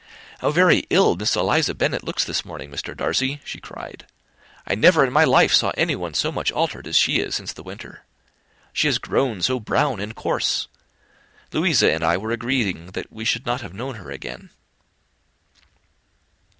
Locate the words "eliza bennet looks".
1.35-2.25